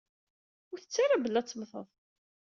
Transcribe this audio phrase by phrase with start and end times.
[0.71, 1.87] Ur tettu ara belli ad temmteḍ.